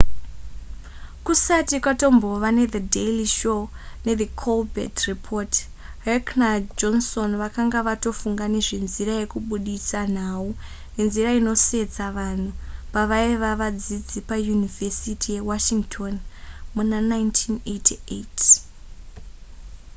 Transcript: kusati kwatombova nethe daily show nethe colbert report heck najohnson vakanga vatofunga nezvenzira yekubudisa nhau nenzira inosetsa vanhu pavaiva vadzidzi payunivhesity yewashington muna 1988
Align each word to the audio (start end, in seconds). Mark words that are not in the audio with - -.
kusati 1.25 1.75
kwatombova 1.83 2.49
nethe 2.57 2.79
daily 2.93 3.27
show 3.37 3.61
nethe 4.05 4.25
colbert 4.41 4.97
report 5.11 5.53
heck 6.05 6.25
najohnson 6.39 7.31
vakanga 7.41 7.79
vatofunga 7.87 8.45
nezvenzira 8.53 9.13
yekubudisa 9.21 10.01
nhau 10.15 10.45
nenzira 10.95 11.29
inosetsa 11.39 12.05
vanhu 12.17 12.49
pavaiva 12.93 13.51
vadzidzi 13.61 14.19
payunivhesity 14.29 15.29
yewashington 15.37 16.15
muna 16.75 16.97
1988 17.11 18.47